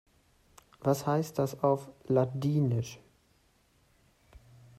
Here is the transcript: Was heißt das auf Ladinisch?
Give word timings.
Was 0.79 1.05
heißt 1.05 1.37
das 1.37 1.61
auf 1.63 1.87
Ladinisch? 2.07 2.97